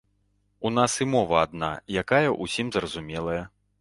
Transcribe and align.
У 0.69 0.69
нас 0.77 0.95
і 1.05 1.07
мова 1.15 1.43
адна, 1.47 1.69
якая 2.03 2.29
ўсім 2.43 2.67
зразумелая. 2.77 3.41